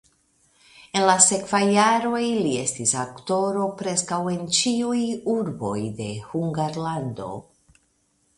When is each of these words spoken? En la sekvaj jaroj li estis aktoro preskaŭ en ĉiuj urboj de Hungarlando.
En 0.99 1.03
la 1.07 1.17
sekvaj 1.25 1.59
jaroj 1.73 2.21
li 2.45 2.53
estis 2.61 2.93
aktoro 3.01 3.67
preskaŭ 3.83 4.19
en 4.33 4.49
ĉiuj 4.61 5.05
urboj 5.35 5.77
de 6.01 6.09
Hungarlando. 6.33 7.31